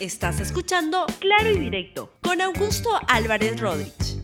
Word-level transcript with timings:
Estás 0.00 0.38
escuchando 0.38 1.06
Claro 1.18 1.50
y 1.50 1.58
Directo 1.58 2.12
con 2.22 2.40
Augusto 2.40 2.88
Álvarez 3.08 3.60
Rodríguez. 3.60 4.22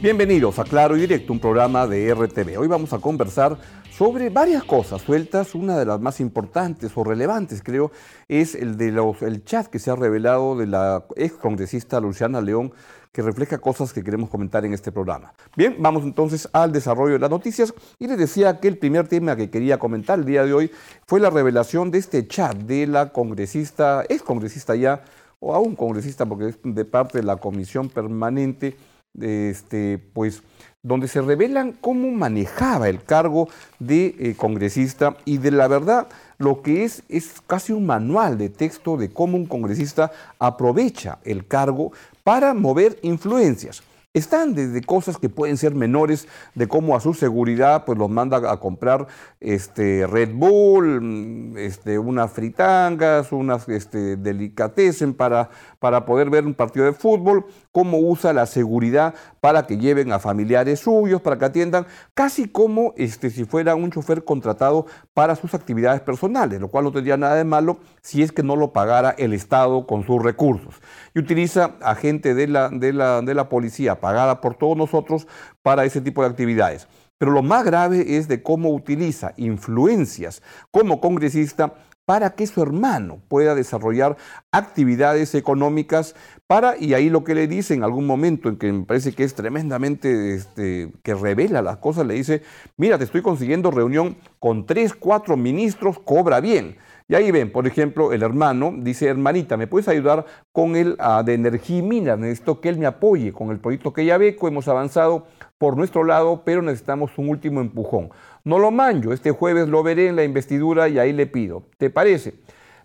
Bienvenidos 0.00 0.58
a 0.58 0.64
Claro 0.64 0.96
y 0.96 1.00
Directo, 1.00 1.34
un 1.34 1.40
programa 1.40 1.86
de 1.86 2.14
RTV. 2.14 2.58
Hoy 2.58 2.68
vamos 2.68 2.94
a 2.94 3.00
conversar 3.00 3.58
sobre 3.90 4.30
varias 4.30 4.64
cosas 4.64 5.02
sueltas. 5.02 5.54
Una 5.54 5.78
de 5.78 5.84
las 5.84 6.00
más 6.00 6.20
importantes 6.20 6.90
o 6.94 7.04
relevantes, 7.04 7.62
creo, 7.62 7.92
es 8.28 8.54
el 8.54 8.78
de 8.78 8.92
los, 8.92 9.20
el 9.20 9.44
chat 9.44 9.66
que 9.66 9.78
se 9.78 9.90
ha 9.90 9.94
revelado 9.94 10.56
de 10.56 10.68
la 10.68 11.04
ex 11.14 11.34
congresista 11.34 12.00
Luciana 12.00 12.40
León 12.40 12.72
que 13.16 13.22
refleja 13.22 13.56
cosas 13.56 13.94
que 13.94 14.04
queremos 14.04 14.28
comentar 14.28 14.66
en 14.66 14.74
este 14.74 14.92
programa. 14.92 15.32
Bien, 15.56 15.76
vamos 15.78 16.02
entonces 16.02 16.46
al 16.52 16.70
desarrollo 16.70 17.14
de 17.14 17.18
las 17.18 17.30
noticias 17.30 17.72
y 17.98 18.08
les 18.08 18.18
decía 18.18 18.60
que 18.60 18.68
el 18.68 18.76
primer 18.76 19.08
tema 19.08 19.34
que 19.36 19.48
quería 19.48 19.78
comentar 19.78 20.18
el 20.18 20.26
día 20.26 20.44
de 20.44 20.52
hoy 20.52 20.70
fue 21.06 21.18
la 21.18 21.30
revelación 21.30 21.90
de 21.90 21.96
este 21.96 22.28
chat 22.28 22.54
de 22.54 22.86
la 22.86 23.14
congresista, 23.14 24.04
ex 24.10 24.22
congresista 24.22 24.76
ya, 24.76 25.02
o 25.40 25.54
aún 25.54 25.76
congresista 25.76 26.26
porque 26.26 26.48
es 26.48 26.58
de 26.62 26.84
parte 26.84 27.16
de 27.16 27.24
la 27.24 27.38
comisión 27.38 27.88
permanente, 27.88 28.76
este, 29.18 29.96
pues 30.12 30.42
donde 30.82 31.08
se 31.08 31.22
revelan 31.22 31.72
cómo 31.72 32.10
manejaba 32.10 32.90
el 32.90 33.02
cargo 33.02 33.48
de 33.78 34.14
eh, 34.18 34.34
congresista 34.36 35.16
y 35.24 35.38
de 35.38 35.52
la 35.52 35.68
verdad 35.68 36.06
lo 36.38 36.62
que 36.62 36.84
es 36.84 37.02
es 37.08 37.42
casi 37.46 37.72
un 37.72 37.86
manual 37.86 38.38
de 38.38 38.48
texto 38.48 38.96
de 38.96 39.10
cómo 39.10 39.36
un 39.36 39.46
congresista 39.46 40.12
aprovecha 40.38 41.18
el 41.24 41.46
cargo 41.46 41.92
para 42.24 42.54
mover 42.54 42.98
influencias. 43.02 43.82
Están 44.16 44.54
desde 44.54 44.80
cosas 44.80 45.18
que 45.18 45.28
pueden 45.28 45.58
ser 45.58 45.74
menores, 45.74 46.26
de 46.54 46.66
cómo 46.66 46.96
a 46.96 47.00
su 47.00 47.12
seguridad 47.12 47.84
pues 47.84 47.98
los 47.98 48.08
manda 48.08 48.50
a 48.50 48.58
comprar 48.58 49.08
este, 49.40 50.06
Red 50.06 50.30
Bull, 50.32 51.02
mm, 51.02 51.58
este, 51.58 51.98
unas 51.98 52.32
fritangas, 52.32 53.30
unas 53.30 53.68
este, 53.68 54.16
delicatessen 54.16 55.12
para, 55.12 55.50
para 55.80 56.06
poder 56.06 56.30
ver 56.30 56.46
un 56.46 56.54
partido 56.54 56.86
de 56.86 56.94
fútbol, 56.94 57.44
cómo 57.72 57.98
usa 57.98 58.32
la 58.32 58.46
seguridad 58.46 59.14
para 59.42 59.66
que 59.66 59.76
lleven 59.76 60.10
a 60.12 60.18
familiares 60.18 60.80
suyos, 60.80 61.20
para 61.20 61.36
que 61.36 61.44
atiendan, 61.44 61.86
casi 62.14 62.48
como 62.48 62.94
este, 62.96 63.28
si 63.28 63.44
fuera 63.44 63.74
un 63.74 63.90
chofer 63.90 64.24
contratado 64.24 64.86
para 65.12 65.36
sus 65.36 65.52
actividades 65.52 66.00
personales, 66.00 66.58
lo 66.58 66.68
cual 66.68 66.84
no 66.84 66.92
tendría 66.92 67.18
nada 67.18 67.34
de 67.34 67.44
malo 67.44 67.80
si 68.00 68.22
es 68.22 68.32
que 68.32 68.42
no 68.42 68.56
lo 68.56 68.72
pagara 68.72 69.10
el 69.18 69.34
Estado 69.34 69.86
con 69.86 70.06
sus 70.06 70.22
recursos. 70.22 70.76
Y 71.14 71.18
utiliza 71.18 71.72
a 71.82 71.94
gente 71.94 72.34
de 72.34 72.48
la, 72.48 72.70
de 72.70 72.94
la, 72.94 73.20
de 73.20 73.34
la 73.34 73.50
policía 73.50 74.00
pagada 74.06 74.40
por 74.40 74.54
todos 74.54 74.76
nosotros 74.76 75.26
para 75.64 75.84
ese 75.84 76.00
tipo 76.00 76.22
de 76.22 76.28
actividades. 76.28 76.86
Pero 77.18 77.32
lo 77.32 77.42
más 77.42 77.64
grave 77.64 78.16
es 78.16 78.28
de 78.28 78.40
cómo 78.40 78.70
utiliza 78.70 79.34
influencias 79.36 80.42
como 80.70 81.00
congresista 81.00 81.74
para 82.06 82.30
que 82.30 82.46
su 82.46 82.62
hermano 82.62 83.20
pueda 83.28 83.54
desarrollar 83.54 84.16
actividades 84.52 85.34
económicas 85.34 86.14
para, 86.46 86.78
y 86.78 86.94
ahí 86.94 87.10
lo 87.10 87.24
que 87.24 87.34
le 87.34 87.48
dice 87.48 87.74
en 87.74 87.82
algún 87.82 88.06
momento, 88.06 88.48
en 88.48 88.56
que 88.56 88.72
me 88.72 88.84
parece 88.84 89.12
que 89.12 89.24
es 89.24 89.34
tremendamente, 89.34 90.34
este, 90.34 90.92
que 91.02 91.14
revela 91.14 91.60
las 91.60 91.78
cosas, 91.78 92.06
le 92.06 92.14
dice, 92.14 92.42
mira, 92.76 92.96
te 92.96 93.04
estoy 93.04 93.22
consiguiendo 93.22 93.72
reunión 93.72 94.16
con 94.38 94.64
tres, 94.64 94.94
cuatro 94.94 95.36
ministros, 95.36 95.98
cobra 95.98 96.40
bien. 96.40 96.76
Y 97.08 97.14
ahí 97.14 97.30
ven, 97.30 97.52
por 97.52 97.68
ejemplo, 97.68 98.12
el 98.12 98.22
hermano 98.22 98.74
dice, 98.78 99.06
hermanita, 99.06 99.56
¿me 99.56 99.68
puedes 99.68 99.86
ayudar 99.86 100.26
con 100.52 100.74
el 100.74 100.96
ah, 100.98 101.22
de 101.24 101.34
energía 101.34 101.78
y 101.78 101.82
minas? 101.82 102.18
Necesito 102.18 102.60
que 102.60 102.68
él 102.68 102.78
me 102.78 102.86
apoye 102.86 103.32
con 103.32 103.50
el 103.50 103.60
proyecto 103.60 103.92
que 103.92 104.04
ya 104.04 104.16
hemos 104.16 104.66
avanzado 104.66 105.26
por 105.58 105.76
nuestro 105.76 106.02
lado, 106.02 106.42
pero 106.44 106.62
necesitamos 106.62 107.16
un 107.16 107.28
último 107.28 107.60
empujón. 107.60 108.10
No 108.46 108.60
lo 108.60 108.70
manjo, 108.70 109.12
este 109.12 109.32
jueves 109.32 109.66
lo 109.66 109.82
veré 109.82 110.06
en 110.06 110.14
la 110.14 110.22
investidura 110.22 110.88
y 110.88 111.00
ahí 111.00 111.12
le 111.12 111.26
pido. 111.26 111.64
¿Te 111.78 111.90
parece? 111.90 112.34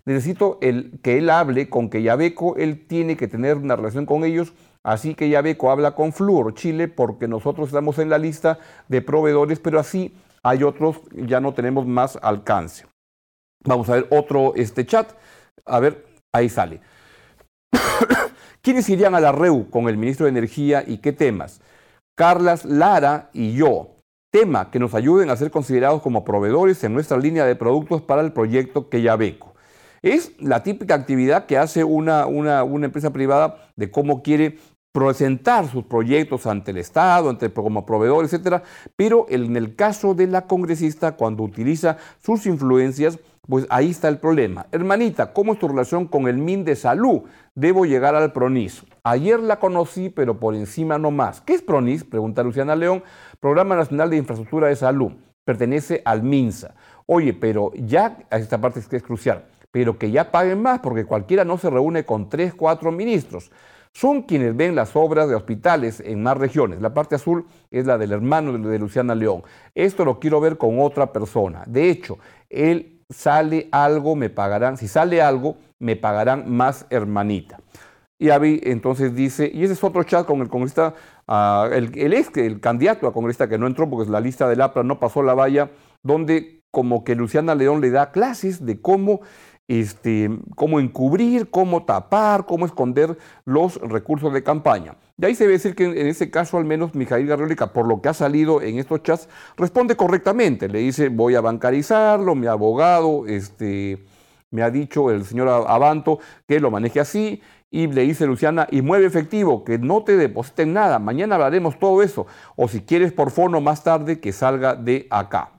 Necesito 0.04 0.58
el, 0.60 0.98
que 1.04 1.18
él 1.18 1.30
hable 1.30 1.70
con 1.70 1.88
que 1.88 2.02
Yabeco, 2.02 2.56
él 2.56 2.84
tiene 2.88 3.16
que 3.16 3.28
tener 3.28 3.58
una 3.58 3.76
relación 3.76 4.04
con 4.04 4.24
ellos, 4.24 4.54
así 4.82 5.14
que 5.14 5.28
Yabeco 5.28 5.70
habla 5.70 5.94
con 5.94 6.12
Fluor 6.12 6.54
Chile 6.54 6.88
porque 6.88 7.28
nosotros 7.28 7.68
estamos 7.68 8.00
en 8.00 8.10
la 8.10 8.18
lista 8.18 8.58
de 8.88 9.02
proveedores, 9.02 9.60
pero 9.60 9.78
así 9.78 10.12
hay 10.42 10.64
otros, 10.64 11.00
ya 11.12 11.38
no 11.38 11.54
tenemos 11.54 11.86
más 11.86 12.18
alcance. 12.20 12.86
Vamos 13.64 13.88
a 13.88 13.94
ver 13.94 14.08
otro 14.10 14.54
este 14.56 14.84
chat. 14.84 15.12
A 15.64 15.78
ver, 15.78 16.04
ahí 16.34 16.48
sale. 16.48 16.80
¿Quiénes 18.62 18.88
irían 18.88 19.14
a 19.14 19.20
la 19.20 19.30
REU 19.30 19.70
con 19.70 19.88
el 19.88 19.96
ministro 19.96 20.26
de 20.26 20.30
Energía 20.30 20.82
y 20.84 20.98
qué 20.98 21.12
temas? 21.12 21.60
Carlas 22.16 22.64
Lara 22.64 23.30
y 23.32 23.52
yo. 23.52 24.01
Tema 24.32 24.70
que 24.70 24.78
nos 24.78 24.94
ayuden 24.94 25.28
a 25.28 25.36
ser 25.36 25.50
considerados 25.50 26.00
como 26.00 26.24
proveedores 26.24 26.82
en 26.84 26.94
nuestra 26.94 27.18
línea 27.18 27.44
de 27.44 27.54
productos 27.54 28.00
para 28.00 28.22
el 28.22 28.32
proyecto 28.32 28.88
Queyabeco. 28.88 29.52
Es 30.00 30.32
la 30.40 30.62
típica 30.62 30.94
actividad 30.94 31.44
que 31.44 31.58
hace 31.58 31.84
una, 31.84 32.24
una, 32.24 32.64
una 32.64 32.86
empresa 32.86 33.12
privada 33.12 33.58
de 33.76 33.90
cómo 33.90 34.22
quiere 34.22 34.56
presentar 34.90 35.68
sus 35.68 35.84
proyectos 35.84 36.46
ante 36.46 36.70
el 36.70 36.78
Estado, 36.78 37.28
ante, 37.28 37.52
como 37.52 37.84
proveedor, 37.84 38.24
etcétera, 38.24 38.62
pero 38.96 39.26
en 39.28 39.54
el 39.54 39.76
caso 39.76 40.14
de 40.14 40.26
la 40.26 40.46
congresista, 40.46 41.12
cuando 41.12 41.42
utiliza 41.42 41.98
sus 42.24 42.46
influencias, 42.46 43.18
pues 43.46 43.66
ahí 43.68 43.90
está 43.90 44.08
el 44.08 44.16
problema. 44.16 44.64
Hermanita, 44.72 45.34
¿cómo 45.34 45.52
es 45.52 45.58
tu 45.58 45.68
relación 45.68 46.08
con 46.08 46.26
el 46.26 46.38
MIN 46.38 46.64
de 46.64 46.74
Salud? 46.74 47.24
Debo 47.54 47.84
llegar 47.84 48.14
al 48.14 48.32
PRONIS. 48.32 48.82
Ayer 49.04 49.40
la 49.40 49.58
conocí, 49.58 50.10
pero 50.10 50.38
por 50.38 50.54
encima 50.54 50.96
no 50.96 51.10
más. 51.10 51.40
¿Qué 51.40 51.54
es 51.54 51.62
PRONIS? 51.62 52.04
Pregunta 52.04 52.42
Luciana 52.42 52.76
León. 52.76 53.02
Programa 53.40 53.74
Nacional 53.74 54.10
de 54.10 54.16
Infraestructura 54.16 54.68
de 54.68 54.76
Salud. 54.76 55.12
Pertenece 55.44 56.02
al 56.04 56.22
MINSA. 56.22 56.74
Oye, 57.06 57.34
pero 57.34 57.72
ya, 57.74 58.18
esta 58.30 58.60
parte 58.60 58.78
es 58.78 58.86
que 58.86 58.96
es 58.96 59.02
crucial, 59.02 59.44
pero 59.72 59.98
que 59.98 60.12
ya 60.12 60.30
paguen 60.30 60.62
más, 60.62 60.78
porque 60.78 61.04
cualquiera 61.04 61.44
no 61.44 61.58
se 61.58 61.68
reúne 61.68 62.04
con 62.04 62.28
tres, 62.28 62.54
cuatro 62.54 62.92
ministros 62.92 63.50
son 63.92 64.22
quienes 64.22 64.56
ven 64.56 64.74
las 64.74 64.96
obras 64.96 65.28
de 65.28 65.34
hospitales 65.34 66.00
en 66.00 66.22
más 66.22 66.36
regiones. 66.36 66.80
La 66.80 66.94
parte 66.94 67.14
azul 67.14 67.46
es 67.70 67.86
la 67.86 67.98
del 67.98 68.12
hermano 68.12 68.56
de 68.56 68.78
Luciana 68.78 69.14
León. 69.14 69.42
Esto 69.74 70.04
lo 70.04 70.18
quiero 70.18 70.40
ver 70.40 70.56
con 70.56 70.80
otra 70.80 71.12
persona. 71.12 71.62
De 71.66 71.90
hecho, 71.90 72.18
él 72.48 73.00
sale 73.10 73.68
algo, 73.70 74.16
me 74.16 74.30
pagarán, 74.30 74.78
si 74.78 74.88
sale 74.88 75.20
algo, 75.20 75.56
me 75.78 75.96
pagarán 75.96 76.50
más 76.50 76.86
hermanita. 76.88 77.58
Y 78.22 78.30
Avi 78.30 78.60
entonces 78.62 79.16
dice, 79.16 79.50
y 79.52 79.64
ese 79.64 79.72
es 79.72 79.82
otro 79.82 80.04
chat 80.04 80.24
con 80.24 80.40
el 80.42 80.48
congresista, 80.48 80.94
ah, 81.26 81.68
el, 81.72 81.90
el, 81.98 82.12
ex, 82.12 82.30
candidato 82.60 83.08
a 83.08 83.12
congresista 83.12 83.48
que 83.48 83.58
no 83.58 83.66
entró 83.66 83.90
porque 83.90 84.08
la 84.08 84.20
lista 84.20 84.48
del 84.48 84.60
APRA 84.60 84.84
no 84.84 85.00
pasó 85.00 85.24
la 85.24 85.34
valla, 85.34 85.72
donde 86.04 86.62
como 86.70 87.02
que 87.02 87.16
Luciana 87.16 87.56
León 87.56 87.80
le 87.80 87.90
da 87.90 88.12
clases 88.12 88.64
de 88.64 88.80
cómo 88.80 89.22
este, 89.66 90.30
cómo 90.54 90.78
encubrir, 90.78 91.50
cómo 91.50 91.84
tapar, 91.84 92.46
cómo 92.46 92.64
esconder 92.64 93.18
los 93.44 93.80
recursos 93.80 94.32
de 94.32 94.44
campaña. 94.44 94.94
De 95.16 95.26
ahí 95.26 95.34
se 95.34 95.46
ve 95.46 95.54
decir 95.54 95.74
que 95.74 95.86
en 95.86 96.06
ese 96.06 96.30
caso 96.30 96.58
al 96.58 96.64
menos 96.64 96.94
Mijail 96.94 97.26
Garriolica, 97.26 97.72
por 97.72 97.88
lo 97.88 98.00
que 98.00 98.08
ha 98.08 98.14
salido 98.14 98.62
en 98.62 98.78
estos 98.78 99.02
chats, 99.02 99.28
responde 99.56 99.96
correctamente. 99.96 100.68
Le 100.68 100.78
dice, 100.78 101.08
voy 101.08 101.34
a 101.34 101.40
bancarizarlo, 101.40 102.36
mi 102.36 102.46
abogado 102.46 103.26
este, 103.26 104.04
me 104.52 104.62
ha 104.62 104.70
dicho 104.70 105.10
el 105.10 105.24
señor 105.24 105.48
Abanto 105.48 106.20
que 106.46 106.60
lo 106.60 106.70
maneje 106.70 107.00
así. 107.00 107.42
Y 107.72 107.86
le 107.86 108.02
dice 108.02 108.26
Luciana, 108.26 108.68
y 108.70 108.82
mueve 108.82 109.06
efectivo, 109.06 109.64
que 109.64 109.78
no 109.78 110.04
te 110.04 110.18
depositen 110.18 110.74
nada, 110.74 110.98
mañana 110.98 111.36
hablaremos 111.36 111.78
todo 111.78 112.02
eso. 112.02 112.26
O 112.54 112.68
si 112.68 112.82
quieres 112.82 113.12
por 113.12 113.30
fono 113.30 113.62
más 113.62 113.82
tarde, 113.82 114.20
que 114.20 114.30
salga 114.30 114.76
de 114.76 115.06
acá. 115.10 115.52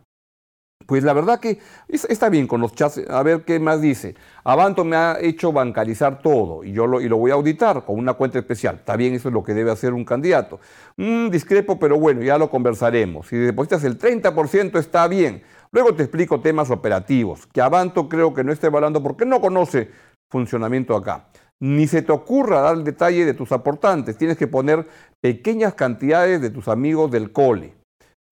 Pues 0.86 1.04
la 1.04 1.14
verdad 1.14 1.40
que 1.40 1.60
está 1.88 2.30
bien 2.30 2.46
con 2.46 2.62
los 2.62 2.76
chats. 2.76 3.02
A 3.10 3.24
ver 3.24 3.46
qué 3.46 3.60
más 3.60 3.82
dice. 3.82 4.16
Avanto 4.44 4.84
me 4.84 4.96
ha 4.96 5.18
hecho 5.20 5.52
bancarizar 5.52 6.22
todo 6.22 6.64
y 6.64 6.74
yo 6.74 6.86
lo, 6.86 7.02
y 7.02 7.08
lo 7.08 7.18
voy 7.18 7.32
a 7.32 7.36
auditar 7.36 7.84
con 7.84 7.98
una 7.98 8.14
cuenta 8.14 8.38
especial. 8.38 8.76
Está 8.76 8.96
bien, 8.96 9.16
eso 9.16 9.30
es 9.30 9.34
lo 9.34 9.44
que 9.44 9.56
debe 9.56 9.72
hacer 9.72 9.94
un 9.94 10.06
candidato. 10.06 10.60
Mm, 10.98 11.30
discrepo, 11.30 11.80
pero 11.80 12.00
bueno, 12.00 12.22
ya 12.22 12.38
lo 12.38 12.50
conversaremos. 12.50 13.28
Si 13.28 13.38
depositas 13.38 13.84
el 13.86 13.98
30% 13.98 14.78
está 14.78 15.08
bien. 15.08 15.42
Luego 15.72 15.96
te 15.96 16.04
explico 16.04 16.40
temas 16.42 16.70
operativos, 16.70 17.48
que 17.48 17.60
Avanto 17.60 18.08
creo 18.08 18.32
que 18.34 18.44
no 18.44 18.52
esté 18.52 18.68
evaluando 18.68 19.02
porque 19.02 19.26
no 19.26 19.42
conoce 19.42 19.90
funcionamiento 20.30 20.96
acá. 20.96 21.26
Ni 21.64 21.88
se 21.88 22.02
te 22.02 22.12
ocurra 22.12 22.60
dar 22.60 22.76
el 22.76 22.84
detalle 22.84 23.24
de 23.24 23.34
tus 23.34 23.54
aportantes. 23.54 24.18
Tienes 24.18 24.36
que 24.36 24.48
poner 24.48 24.86
pequeñas 25.22 25.74
cantidades 25.76 26.42
de 26.42 26.50
tus 26.50 26.68
amigos 26.68 27.10
del 27.10 27.32
cole 27.32 27.74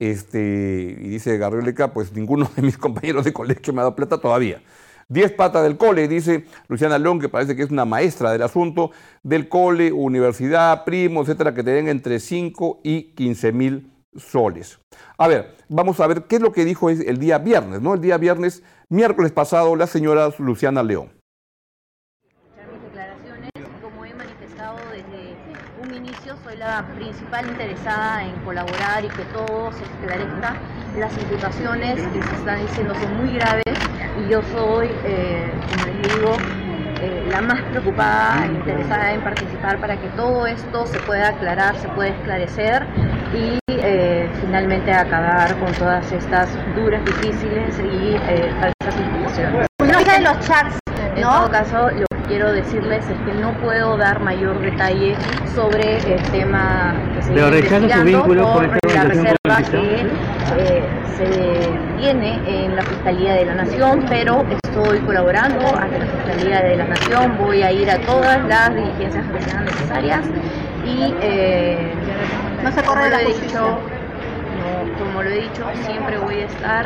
este, 0.02 0.98
y 1.00 1.08
dice 1.08 1.38
Garriolica, 1.38 1.94
pues 1.94 2.12
ninguno 2.12 2.50
de 2.58 2.62
mis 2.62 2.78
compañeros 2.80 3.24
de 3.24 3.32
colegio 3.32 3.72
me 3.72 3.80
ha 3.80 3.84
dado 3.84 3.96
plata 3.96 4.18
todavía. 4.18 4.62
Diez 5.08 5.32
patas 5.32 5.64
del 5.64 5.78
cole, 5.78 6.10
dice 6.10 6.44
Luciana 6.68 7.00
León, 7.00 7.22
que 7.22 7.30
parece 7.30 7.56
que 7.56 7.64
es 7.64 7.72
una 7.72 7.86
maestra 7.86 8.34
del 8.34 8.42
asunto, 8.42 8.92
del 9.24 9.48
cole, 9.48 9.94
universidad, 9.94 10.84
primo, 10.84 11.22
etcétera, 11.22 11.54
que 11.54 11.64
te 11.64 11.72
den 11.72 11.88
entre 11.88 12.20
5 12.20 12.82
y 12.84 13.14
15 13.14 13.52
mil 13.54 13.94
soles. 14.18 14.80
A 15.18 15.30
ver, 15.30 15.56
vamos 15.70 16.02
a 16.02 16.08
ver 16.08 16.24
qué 16.24 16.36
es 16.36 16.42
lo 16.42 16.52
que 16.52 16.66
dijo 16.66 16.90
el 16.90 17.18
día 17.18 17.38
viernes, 17.38 17.80
¿no? 17.82 17.94
El 17.94 18.02
día 18.02 18.18
viernes, 18.18 18.62
miércoles 18.90 19.32
pasado, 19.32 19.78
la 19.78 19.88
señora 19.88 20.34
Luciana 20.38 20.84
León. 20.84 21.21
La 26.62 26.84
principal 26.96 27.48
interesada 27.48 28.24
en 28.24 28.36
colaborar 28.46 29.04
y 29.04 29.08
que 29.08 29.24
todo 29.34 29.72
se 29.72 29.84
esclarezca. 29.84 30.54
Las 30.96 31.18
imputaciones 31.18 31.96
que 31.96 32.22
se 32.22 32.36
están 32.36 32.62
diciendo 32.62 32.94
son 32.94 33.18
muy 33.18 33.34
graves 33.34 33.74
y 34.20 34.30
yo 34.30 34.44
soy, 34.54 34.92
eh, 35.04 35.52
como 35.72 35.86
les 35.88 36.14
digo, 36.14 36.36
la 37.32 37.42
más 37.42 37.62
preocupada 37.64 38.46
e 38.46 38.48
interesada 38.50 39.12
en 39.14 39.22
participar 39.22 39.80
para 39.80 40.00
que 40.00 40.08
todo 40.10 40.46
esto 40.46 40.86
se 40.86 41.00
pueda 41.00 41.30
aclarar, 41.30 41.76
se 41.78 41.88
pueda 41.90 42.10
esclarecer 42.10 42.86
y 43.34 43.58
eh, 43.68 44.30
finalmente 44.42 44.92
acabar 44.92 45.58
con 45.58 45.72
todas 45.74 46.12
estas 46.12 46.50
duras, 46.76 47.04
difíciles 47.06 47.80
y 47.80 48.16
eh, 48.16 48.54
falsas 48.60 49.02
informaciones. 49.02 49.68
de 49.80 50.22
los 50.22 50.40
chats, 50.42 50.78
En 51.16 51.24
todo 51.24 51.50
caso, 51.50 51.90
lo 51.90 52.11
quiero 52.32 52.54
decirles 52.54 53.04
es 53.10 53.18
que 53.26 53.42
no 53.42 53.52
puedo 53.56 53.98
dar 53.98 54.22
mayor 54.22 54.58
detalle 54.62 55.16
sobre 55.54 55.98
el 55.98 56.22
tema 56.32 56.94
que 57.14 57.22
se 57.24 57.34
Pero 57.34 57.50
rechaza 57.50 57.76
su 57.76 57.84
investigando 57.84 58.18
vínculo 58.18 58.54
por 58.54 58.94
la 58.96 59.04
reserva 59.04 59.58
que 59.70 60.02
eh, 60.58 60.84
se 61.18 62.00
tiene 62.00 62.40
en 62.48 62.74
la 62.78 62.84
Fiscalía 62.84 63.34
de 63.34 63.46
la 63.46 63.56
Nación, 63.56 64.06
pero 64.08 64.46
estoy 64.64 65.00
colaborando 65.00 65.76
ante 65.78 66.00
la 66.00 66.06
Fiscalía 66.06 66.62
de 66.62 66.78
la 66.78 66.86
Nación, 66.86 67.38
voy 67.38 67.64
a 67.64 67.72
ir 67.74 67.90
a 67.92 67.98
todas 68.00 68.42
las 68.48 68.74
diligencias 68.76 69.26
que 69.30 69.42
sean 69.42 69.66
necesarias 69.66 70.26
y 70.86 71.14
eh, 71.22 71.92
No 72.64 72.72
se 72.72 72.82
corre 72.84 73.10
la 73.10 73.22
lo 73.22 73.24
he 73.24 73.26
justicia. 73.34 73.60
dicho, 73.60 73.78
no, 74.62 75.04
como 75.06 75.22
lo 75.24 75.30
he 75.30 75.42
dicho, 75.42 75.66
siempre 75.86 76.18
voy 76.18 76.36
a 76.36 76.46
estar 76.46 76.86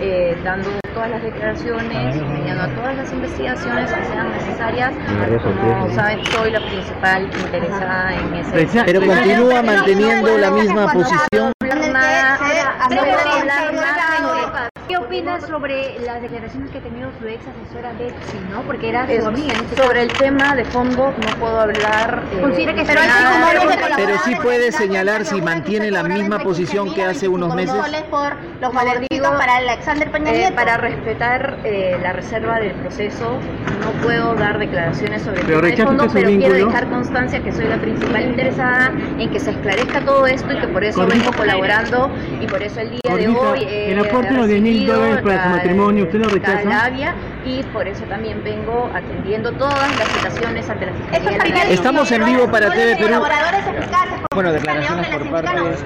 eh, 0.00 0.36
dando 0.44 0.68
todas 0.94 1.10
las 1.10 1.22
declaraciones, 1.22 2.16
enviando 2.16 2.62
a 2.62 2.68
todas 2.68 2.96
las 2.96 3.12
investigaciones 3.12 3.92
que 3.92 4.04
sean 4.04 4.32
necesarias. 4.32 4.94
Como 5.42 5.90
saben, 5.94 6.24
soy 6.26 6.50
la 6.50 6.60
principal 6.60 7.24
interesada 7.24 8.14
en 8.14 8.34
ese 8.34 8.82
Pero 8.84 8.84
Pero 8.84 9.00
continúa 9.06 9.62
manteniendo 9.62 10.38
la 10.38 10.50
misma 10.50 10.92
posición. 10.92 11.52
Nada, 11.92 12.38
no 12.90 13.02
puedo 13.02 13.30
hablar 13.30 13.74
más. 13.74 14.75
¿Qué 14.88 14.96
opinas 14.96 15.44
sobre 15.44 15.98
las 16.00 16.22
declaraciones 16.22 16.70
que 16.70 16.78
ha 16.78 16.80
tenido 16.80 17.10
su 17.20 17.26
ex 17.26 17.40
asesora 17.46 17.92
Betsy, 17.98 18.38
no? 18.52 18.62
Porque 18.62 18.88
era 18.88 19.04
Es- 19.10 19.22
su 19.22 19.28
amiga 19.28 19.52
en 19.52 19.64
este 19.64 19.82
sobre 19.82 20.02
el 20.02 20.12
tema 20.12 20.54
de 20.54 20.64
fondo 20.66 21.12
no 21.12 21.36
puedo 21.40 21.60
hablar. 21.60 22.22
eh, 22.32 22.40
Considera 22.40 22.74
que 22.74 22.84
Pero 22.84 23.00
nada, 23.04 23.46
pero- 23.96 24.18
sí 24.24 24.34
puede 24.36 24.70
señalar 24.70 25.24
si 25.24 25.40
mantiene 25.42 25.90
la 25.90 26.04
misma 26.04 26.36
25 26.38 26.44
posición 26.44 26.94
que 26.94 27.02
hace 27.02 27.26
25 27.28 27.34
unos 27.34 27.54
meses. 27.56 27.74
por 28.10 28.36
los 28.60 28.72
digo, 29.10 29.28
para 29.36 29.56
Alexander 29.56 30.10
Peña 30.12 30.32
Eh, 30.32 30.52
para 30.54 30.76
respetar 30.76 31.58
eh, 31.64 31.98
la 32.00 32.12
reserva 32.12 32.60
del 32.60 32.72
proceso, 32.72 33.38
puedo 34.02 34.34
dar 34.34 34.58
declaraciones 34.58 35.22
sobre 35.22 35.40
el 35.40 35.46
tema 35.46 35.60
de 35.62 35.76
fondo, 35.76 36.06
pero 36.12 36.28
quiero 36.28 36.54
dejar 36.66 36.88
constancia 36.88 37.42
que 37.42 37.52
soy 37.52 37.66
la 37.66 37.80
principal 37.80 38.22
interesada 38.22 38.92
en 39.18 39.30
que 39.30 39.40
se 39.40 39.50
esclarezca 39.50 40.04
todo 40.04 40.26
esto 40.26 40.52
y 40.52 40.58
que 40.58 40.68
por 40.68 40.84
eso 40.84 41.06
vengo 41.06 41.32
colaborando 41.32 42.10
y 42.40 42.46
por 42.46 42.62
eso 42.62 42.80
el 42.80 42.90
día 42.90 43.16
de 43.16 43.28
hoy 43.28 43.64
eh, 43.64 43.92
el 43.92 43.98
aporte 43.98 44.32
de 44.32 44.38
los 44.38 44.48
10.000 44.48 44.62
recibido 44.62 44.94
dólares 44.96 45.22
para 45.22 45.44
su 45.44 45.50
matrimonio, 45.50 46.04
¿usted 46.04 46.18
lo 46.18 46.28
rechaza? 46.28 46.90
Y 47.46 47.62
por 47.72 47.86
eso 47.86 48.02
también 48.04 48.42
vengo 48.42 48.90
atendiendo 48.92 49.52
todas 49.52 49.96
las 49.98 50.08
citaciones 50.08 50.68
ante 50.68 50.86
la 50.86 50.92
Fiscalía. 50.94 51.38
La. 51.64 51.70
Estamos 51.70 52.10
en 52.10 52.24
vivo 52.24 52.50
para 52.50 52.70
TV 52.72 52.96
Perú. 52.96 53.22
Bueno, 54.34 54.52
declaraciones 54.52 55.06
por 55.08 55.30
parte 55.30 55.60
de- 55.62 55.76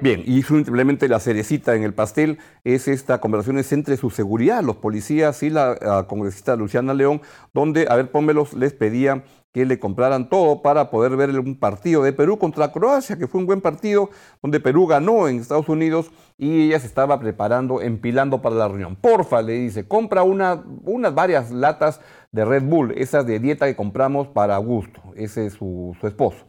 Bien, 0.00 0.22
y 0.26 0.42
simplemente 0.42 1.08
la 1.08 1.20
cerecita 1.20 1.76
en 1.76 1.84
el 1.84 1.92
pastel 1.92 2.38
es 2.64 2.88
esta 2.88 3.20
conversación 3.20 3.58
entre 3.58 3.96
su 3.96 4.10
seguridad, 4.10 4.62
los 4.62 4.76
policías 4.76 5.42
y 5.42 5.50
la 5.50 5.76
ah, 5.80 6.06
congresista 6.08 6.56
Luciana 6.56 6.94
León, 6.94 7.20
donde, 7.52 7.86
a 7.88 7.94
ver, 7.94 8.10
pónmelos, 8.10 8.54
les 8.54 8.72
pedía 8.72 9.22
que 9.52 9.66
le 9.66 9.78
compraran 9.78 10.28
todo 10.28 10.62
para 10.62 10.90
poder 10.90 11.16
ver 11.16 11.38
un 11.38 11.56
partido 11.56 12.02
de 12.02 12.12
Perú 12.12 12.38
contra 12.38 12.72
Croacia, 12.72 13.16
que 13.16 13.26
fue 13.26 13.40
un 13.40 13.46
buen 13.46 13.60
partido, 13.60 14.08
donde 14.40 14.60
Perú 14.60 14.86
ganó 14.86 15.28
en 15.28 15.38
Estados 15.38 15.68
Unidos 15.68 16.10
y 16.38 16.68
ella 16.68 16.80
se 16.80 16.86
estaba 16.86 17.20
preparando, 17.20 17.82
empilando 17.82 18.40
para 18.40 18.56
la 18.56 18.68
reunión. 18.68 18.96
Porfa, 18.96 19.42
le 19.42 19.52
dice, 19.52 19.86
compra 19.86 20.22
una, 20.22 20.64
unas 20.84 21.14
varias 21.14 21.50
latas 21.50 22.00
de 22.32 22.44
Red 22.46 22.62
Bull, 22.62 22.92
esas 22.96 23.26
de 23.26 23.38
dieta 23.38 23.66
que 23.66 23.76
compramos 23.76 24.26
para 24.28 24.56
Augusto, 24.56 25.02
ese 25.16 25.46
es 25.46 25.52
su, 25.52 25.94
esposo. 26.02 26.46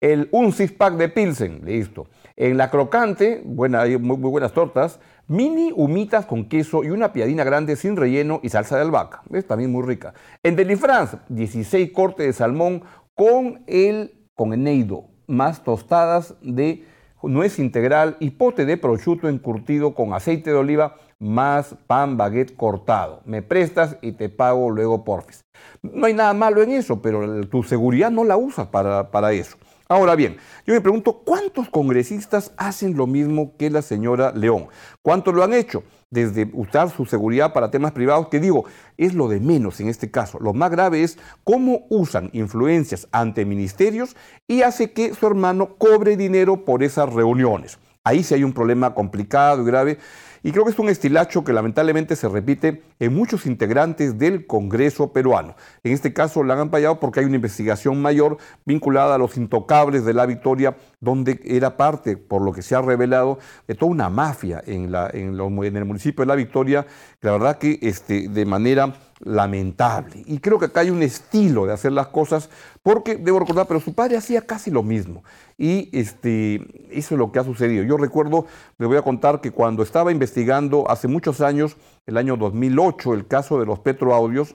El, 0.00 0.28
un 0.32 0.52
six 0.52 0.70
pack 0.72 0.94
de 0.94 1.08
Pilsen, 1.08 1.62
listo. 1.64 2.06
En 2.36 2.56
la 2.56 2.70
crocante, 2.70 3.42
buena, 3.44 3.84
muy, 3.84 4.16
muy 4.16 4.30
buenas 4.30 4.52
tortas, 4.52 5.00
mini 5.26 5.72
humitas 5.74 6.26
con 6.26 6.48
queso 6.48 6.84
y 6.84 6.90
una 6.90 7.12
piadina 7.12 7.44
grande 7.44 7.76
sin 7.76 7.96
relleno 7.96 8.40
y 8.42 8.48
salsa 8.48 8.76
de 8.76 8.82
albahaca. 8.82 9.22
Es 9.32 9.46
también 9.46 9.72
muy 9.72 9.82
rica. 9.82 10.14
En 10.42 10.56
Delifrance, 10.56 11.18
16 11.28 11.92
cortes 11.92 12.26
de 12.26 12.32
salmón 12.32 12.82
con 13.14 13.62
el 13.66 14.28
con 14.34 14.52
eneido, 14.52 15.06
más 15.26 15.62
tostadas 15.62 16.34
de 16.42 16.84
nuez 17.22 17.58
integral 17.58 18.16
y 18.20 18.30
pote 18.30 18.66
de 18.66 18.76
prosciutto 18.76 19.28
encurtido 19.28 19.94
con 19.94 20.12
aceite 20.12 20.50
de 20.50 20.56
oliva 20.56 20.96
más 21.18 21.74
pan 21.86 22.16
baguette 22.16 22.56
cortado. 22.56 23.22
Me 23.24 23.40
prestas 23.40 23.96
y 24.02 24.12
te 24.12 24.28
pago 24.28 24.70
luego 24.70 25.04
porfis. 25.04 25.40
No 25.82 26.06
hay 26.06 26.14
nada 26.14 26.34
malo 26.34 26.62
en 26.62 26.72
eso, 26.72 27.00
pero 27.00 27.46
tu 27.46 27.62
seguridad 27.62 28.10
no 28.10 28.24
la 28.24 28.36
usas 28.36 28.66
para, 28.68 29.10
para 29.10 29.32
eso. 29.32 29.56
Ahora 29.86 30.16
bien, 30.16 30.38
yo 30.66 30.72
me 30.72 30.80
pregunto, 30.80 31.20
¿cuántos 31.24 31.68
congresistas 31.68 32.52
hacen 32.56 32.96
lo 32.96 33.06
mismo 33.06 33.54
que 33.58 33.68
la 33.68 33.82
señora 33.82 34.32
León? 34.32 34.68
¿Cuántos 35.02 35.34
lo 35.34 35.44
han 35.44 35.52
hecho? 35.52 35.82
Desde 36.08 36.48
usar 36.54 36.88
su 36.88 37.04
seguridad 37.04 37.52
para 37.52 37.70
temas 37.70 37.92
privados, 37.92 38.28
que 38.28 38.40
digo, 38.40 38.64
es 38.96 39.12
lo 39.12 39.28
de 39.28 39.40
menos 39.40 39.80
en 39.80 39.88
este 39.88 40.10
caso. 40.10 40.38
Lo 40.40 40.54
más 40.54 40.70
grave 40.70 41.02
es 41.02 41.18
cómo 41.42 41.84
usan 41.90 42.30
influencias 42.32 43.08
ante 43.12 43.44
ministerios 43.44 44.16
y 44.48 44.62
hace 44.62 44.92
que 44.92 45.12
su 45.12 45.26
hermano 45.26 45.76
cobre 45.76 46.16
dinero 46.16 46.64
por 46.64 46.82
esas 46.82 47.12
reuniones. 47.12 47.78
Ahí 48.04 48.22
sí 48.22 48.34
hay 48.34 48.44
un 48.44 48.54
problema 48.54 48.94
complicado 48.94 49.62
y 49.62 49.66
grave. 49.66 49.98
Y 50.46 50.52
creo 50.52 50.64
que 50.64 50.72
es 50.72 50.78
un 50.78 50.90
estilacho 50.90 51.42
que 51.42 51.54
lamentablemente 51.54 52.16
se 52.16 52.28
repite 52.28 52.82
en 53.00 53.14
muchos 53.14 53.46
integrantes 53.46 54.18
del 54.18 54.46
Congreso 54.46 55.10
peruano. 55.10 55.56
En 55.82 55.92
este 55.92 56.12
caso 56.12 56.44
la 56.44 56.52
han 56.52 56.60
ampallado 56.60 57.00
porque 57.00 57.20
hay 57.20 57.26
una 57.26 57.36
investigación 57.36 58.02
mayor 58.02 58.36
vinculada 58.66 59.14
a 59.14 59.18
los 59.18 59.38
intocables 59.38 60.04
de 60.04 60.12
la 60.12 60.26
victoria, 60.26 60.76
donde 61.00 61.40
era 61.44 61.78
parte, 61.78 62.18
por 62.18 62.42
lo 62.42 62.52
que 62.52 62.60
se 62.60 62.74
ha 62.74 62.82
revelado, 62.82 63.38
de 63.66 63.74
toda 63.74 63.90
una 63.90 64.10
mafia 64.10 64.62
en, 64.66 64.94
en 65.14 65.36
lo- 65.38 65.64
en 65.64 65.76
el 65.78 65.84
municipio 65.86 66.22
de 66.22 66.26
la 66.28 66.34
victoria, 66.34 66.86
la 67.22 67.32
verdad 67.32 67.56
que 67.56 67.78
este, 67.80 68.28
de 68.28 68.44
manera 68.44 68.92
lamentable. 69.24 70.22
Y 70.26 70.38
creo 70.38 70.58
que 70.58 70.66
acá 70.66 70.80
hay 70.80 70.90
un 70.90 71.02
estilo 71.02 71.66
de 71.66 71.72
hacer 71.72 71.92
las 71.92 72.08
cosas, 72.08 72.50
porque 72.82 73.16
debo 73.16 73.40
recordar, 73.40 73.66
pero 73.66 73.80
su 73.80 73.94
padre 73.94 74.16
hacía 74.16 74.42
casi 74.42 74.70
lo 74.70 74.82
mismo. 74.82 75.24
Y 75.58 75.88
este, 75.98 76.56
eso 76.90 77.14
es 77.14 77.18
lo 77.18 77.32
que 77.32 77.38
ha 77.38 77.44
sucedido. 77.44 77.82
Yo 77.84 77.96
recuerdo, 77.96 78.46
les 78.78 78.88
voy 78.88 78.98
a 78.98 79.02
contar 79.02 79.40
que 79.40 79.50
cuando 79.50 79.82
estaba 79.82 80.12
investigando 80.12 80.90
hace 80.90 81.08
muchos 81.08 81.40
años, 81.40 81.76
el 82.06 82.16
año 82.16 82.36
2008, 82.36 83.14
el 83.14 83.26
caso 83.26 83.58
de 83.58 83.66
los 83.66 83.80
petroaudios, 83.80 84.54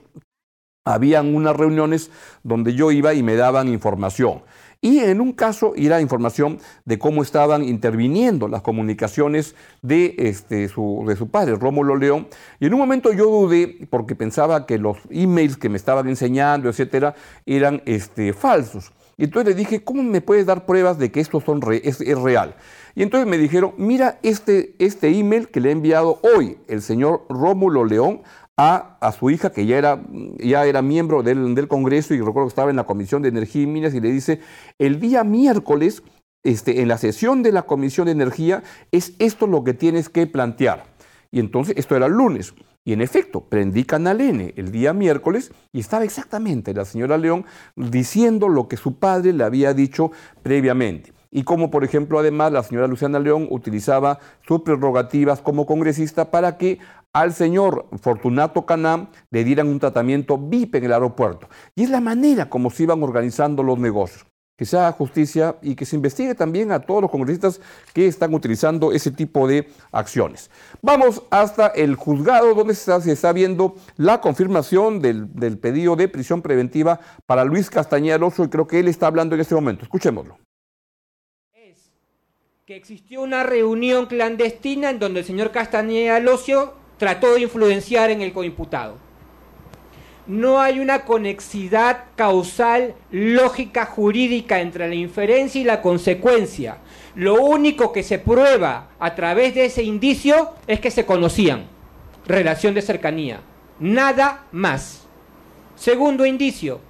habían 0.90 1.34
unas 1.34 1.56
reuniones 1.56 2.10
donde 2.42 2.74
yo 2.74 2.90
iba 2.90 3.14
y 3.14 3.22
me 3.22 3.36
daban 3.36 3.68
información. 3.68 4.42
Y 4.82 5.00
en 5.00 5.20
un 5.20 5.32
caso 5.32 5.74
era 5.76 6.00
información 6.00 6.58
de 6.86 6.98
cómo 6.98 7.22
estaban 7.22 7.62
interviniendo 7.62 8.48
las 8.48 8.62
comunicaciones 8.62 9.54
de, 9.82 10.14
este, 10.16 10.68
su, 10.68 11.04
de 11.06 11.16
su 11.16 11.28
padre, 11.28 11.56
Rómulo 11.56 11.96
León. 11.96 12.28
Y 12.60 12.66
en 12.66 12.72
un 12.72 12.80
momento 12.80 13.12
yo 13.12 13.26
dudé 13.26 13.86
porque 13.90 14.14
pensaba 14.14 14.64
que 14.64 14.78
los 14.78 14.96
emails 15.10 15.58
que 15.58 15.68
me 15.68 15.76
estaban 15.76 16.08
enseñando, 16.08 16.70
etcétera, 16.70 17.14
eran 17.44 17.82
este, 17.84 18.32
falsos. 18.32 18.92
Y 19.18 19.24
entonces 19.24 19.54
le 19.54 19.58
dije, 19.58 19.84
¿cómo 19.84 20.02
me 20.02 20.22
puedes 20.22 20.46
dar 20.46 20.64
pruebas 20.64 20.98
de 20.98 21.12
que 21.12 21.20
esto 21.20 21.42
son 21.42 21.60
es 21.70 22.18
real? 22.18 22.54
Y 22.94 23.02
entonces 23.02 23.28
me 23.28 23.36
dijeron, 23.36 23.74
mira 23.76 24.18
este, 24.22 24.74
este 24.78 25.08
email 25.08 25.48
que 25.48 25.60
le 25.60 25.68
ha 25.68 25.72
enviado 25.72 26.20
hoy 26.22 26.56
el 26.68 26.80
señor 26.80 27.26
Rómulo 27.28 27.84
León 27.84 28.22
a, 28.62 29.12
su 29.18 29.30
hija, 29.30 29.50
que 29.50 29.64
ya 29.64 29.78
era, 29.78 30.02
ya 30.38 30.66
era 30.66 30.82
miembro 30.82 31.22
del, 31.22 31.54
del 31.54 31.66
Congreso 31.66 32.12
y 32.12 32.18
recuerdo 32.18 32.42
que 32.46 32.50
estaba 32.50 32.68
en 32.68 32.76
la 32.76 32.84
Comisión 32.84 33.22
de 33.22 33.30
Energía 33.30 33.62
y 33.62 33.66
Minas, 33.66 33.94
y 33.94 34.00
le 34.00 34.12
dice, 34.12 34.40
el 34.78 35.00
día 35.00 35.24
miércoles, 35.24 36.02
este, 36.42 36.82
en 36.82 36.88
la 36.88 36.98
sesión 36.98 37.42
de 37.42 37.52
la 37.52 37.62
Comisión 37.62 38.04
de 38.04 38.12
Energía, 38.12 38.62
es 38.92 39.14
esto 39.18 39.46
lo 39.46 39.64
que 39.64 39.72
tienes 39.72 40.10
que 40.10 40.26
plantear. 40.26 40.84
Y 41.30 41.40
entonces, 41.40 41.74
esto 41.78 41.96
era 41.96 42.04
el 42.04 42.12
lunes. 42.12 42.52
Y 42.84 42.92
en 42.92 43.00
efecto, 43.00 43.40
prendí 43.40 43.84
Canal 43.84 44.20
N 44.20 44.52
el 44.56 44.72
día 44.72 44.92
miércoles 44.92 45.52
y 45.72 45.80
estaba 45.80 46.04
exactamente 46.04 46.74
la 46.74 46.84
señora 46.84 47.16
León 47.16 47.46
diciendo 47.76 48.48
lo 48.48 48.68
que 48.68 48.76
su 48.76 48.98
padre 48.98 49.32
le 49.32 49.44
había 49.44 49.72
dicho 49.72 50.12
previamente. 50.42 51.12
Y 51.30 51.44
como, 51.44 51.70
por 51.70 51.84
ejemplo, 51.84 52.18
además 52.18 52.50
la 52.52 52.62
señora 52.62 52.88
Luciana 52.88 53.20
León 53.20 53.46
utilizaba 53.50 54.18
sus 54.46 54.62
prerrogativas 54.62 55.40
como 55.40 55.64
congresista 55.64 56.30
para 56.30 56.58
que 56.58 56.80
al 57.12 57.32
señor 57.34 57.86
Fortunato 58.00 58.66
Canam 58.66 59.08
le 59.30 59.44
dieran 59.44 59.68
un 59.68 59.80
tratamiento 59.80 60.38
VIP 60.38 60.76
en 60.76 60.84
el 60.84 60.92
aeropuerto. 60.92 61.48
Y 61.74 61.84
es 61.84 61.90
la 61.90 62.00
manera 62.00 62.48
como 62.48 62.70
se 62.70 62.84
iban 62.84 63.02
organizando 63.02 63.62
los 63.62 63.78
negocios. 63.78 64.26
Que 64.56 64.66
se 64.66 64.76
haga 64.76 64.92
justicia 64.92 65.56
y 65.62 65.74
que 65.74 65.86
se 65.86 65.96
investigue 65.96 66.34
también 66.34 66.70
a 66.70 66.80
todos 66.80 67.00
los 67.00 67.10
congresistas 67.10 67.62
que 67.94 68.06
están 68.06 68.34
utilizando 68.34 68.92
ese 68.92 69.10
tipo 69.10 69.48
de 69.48 69.70
acciones. 69.90 70.50
Vamos 70.82 71.22
hasta 71.30 71.68
el 71.68 71.94
juzgado 71.94 72.54
donde 72.54 72.74
se 72.74 73.10
está, 73.10 73.32
viendo 73.32 73.76
la 73.96 74.20
confirmación 74.20 75.00
del, 75.00 75.28
pedido 75.58 75.96
de 75.96 76.08
prisión 76.08 76.42
preventiva 76.42 77.00
para 77.24 77.46
Luis 77.46 77.70
Castañeda 77.70 78.16
Alonso 78.16 78.44
y 78.44 78.48
creo 78.48 78.66
que 78.66 78.80
él 78.80 78.88
está 78.88 79.06
hablando 79.06 79.34
en 79.34 79.40
este 79.40 79.54
momento. 79.54 79.84
Escuchémoslo. 79.84 80.36
es 81.54 81.90
que 82.66 82.76
existió 82.76 83.22
una 83.22 83.44
reunión 83.44 84.04
clandestina 84.06 84.90
en 84.90 84.98
donde 84.98 85.20
el 85.20 85.26
señor 85.26 85.52
Castañeda 85.52 86.20
Locio 86.20 86.79
trató 87.00 87.32
de 87.32 87.40
influenciar 87.40 88.10
en 88.10 88.20
el 88.20 88.34
coimputado. 88.34 88.98
no 90.26 90.60
hay 90.60 90.78
una 90.78 91.06
conexidad 91.06 92.04
causal, 92.14 92.94
lógica, 93.10 93.86
jurídica 93.86 94.60
entre 94.60 94.86
la 94.86 94.94
inferencia 94.94 95.60
y 95.60 95.64
la 95.64 95.80
consecuencia. 95.80 96.76
Lo 97.16 97.42
único 97.42 97.90
que 97.90 98.02
se 98.02 98.18
prueba 98.18 98.90
a 99.00 99.14
través 99.14 99.54
de 99.54 99.64
ese 99.64 99.82
indicio 99.82 100.50
es 100.68 100.78
que 100.78 100.92
se 100.92 101.06
conocían, 101.06 101.64
relación 102.28 102.74
de 102.74 102.82
cercanía, 102.82 103.40
nada 103.80 104.44
más. 104.52 105.06
Segundo 105.74 106.26
indicio, 106.26 106.80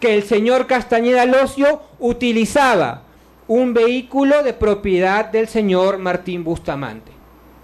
que 0.00 0.14
el 0.14 0.24
señor 0.24 0.66
Castañeda 0.66 1.24
Locio 1.24 1.82
utilizaba 2.00 3.04
un 3.46 3.72
vehículo 3.72 4.42
de 4.42 4.52
propiedad 4.52 5.24
del 5.24 5.46
señor 5.46 5.98
Martín 5.98 6.42
Bustamante. 6.42 7.15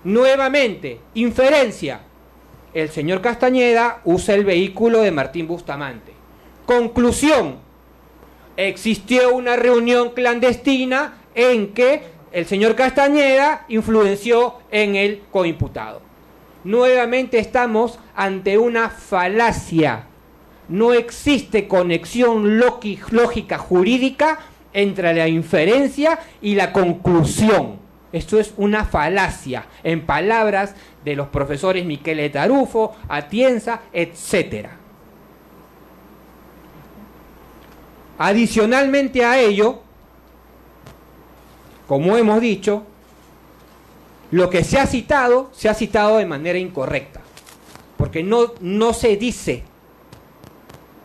Nuevamente, 0.05 0.99
inferencia. 1.15 2.01
El 2.75 2.89
señor 2.89 3.21
Castañeda 3.21 4.01
usa 4.05 4.35
el 4.35 4.45
vehículo 4.45 5.03
de 5.03 5.13
Martín 5.13 5.47
Bustamante. 5.47 6.13
Conclusión. 6.67 7.57
Existió 8.57 9.33
una 9.35 9.57
reunión 9.57 10.11
clandestina 10.11 11.19
en 11.35 11.69
que 11.69 12.03
el 12.33 12.47
señor 12.47 12.75
Castañeda 12.75 13.65
influenció 13.69 14.55
en 14.71 14.97
el 14.97 15.23
coimputado. 15.31 16.01
Nuevamente 16.65 17.39
estamos 17.39 17.99
ante 18.17 18.59
una 18.59 18.91
falacia. 18.91 20.07
No 20.69 20.95
existe 20.95 21.69
conexión 21.69 22.59
lógica 22.59 23.59
jurídica 23.59 24.39
entre 24.73 25.15
la 25.15 25.29
inferencia 25.29 26.19
y 26.41 26.55
la 26.55 26.73
conclusión. 26.73 27.82
Esto 28.13 28.39
es 28.39 28.53
una 28.59 28.85
falacia, 28.85 29.67
en 29.83 30.05
palabras 30.05 30.75
de 31.05 31.17
los 31.17 31.29
profesores 31.29 31.87
Miquel 31.87 32.31
Tarufo, 32.31 32.95
Atienza, 33.09 33.81
etc. 33.93 34.69
Adicionalmente 38.19 39.25
a 39.25 39.41
ello, 39.41 39.81
como 41.89 42.17
hemos 42.17 42.41
dicho, 42.41 42.85
lo 44.31 44.49
que 44.49 44.63
se 44.65 44.79
ha 44.79 44.87
citado, 44.87 45.51
se 45.53 45.69
ha 45.69 45.75
citado 45.75 46.19
de 46.19 46.27
manera 46.27 46.59
incorrecta, 46.59 47.21
porque 47.97 48.23
no, 48.23 48.53
no 48.61 48.93
se 48.93 49.17
dice 49.17 49.65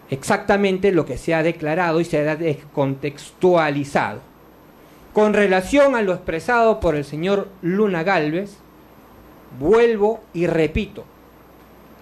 exactamente 0.09 0.91
lo 0.91 1.05
que 1.05 1.17
se 1.17 1.33
ha 1.33 1.43
declarado 1.43 1.99
y 2.01 2.05
se 2.05 2.27
ha 2.27 2.35
descontextualizado. 2.35 4.26
Con 5.17 5.33
relación 5.33 5.95
a 5.95 6.03
lo 6.03 6.13
expresado 6.13 6.79
por 6.79 6.95
el 6.95 7.03
señor 7.03 7.47
Luna 7.63 8.03
Galvez, 8.03 8.57
vuelvo 9.59 10.19
y 10.31 10.45
repito, 10.45 11.05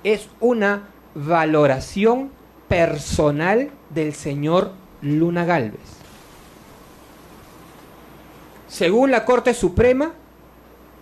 es 0.04 0.28
una 0.42 0.90
valoración 1.14 2.30
personal 2.68 3.70
del 3.92 4.14
señor 4.14 4.74
Luna 5.02 5.46
Galvez. 5.46 5.80
Según 8.68 9.12
la 9.12 9.24
Corte 9.24 9.54
Suprema, 9.54 10.12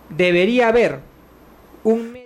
debería 0.08 0.68
haber 0.68 1.00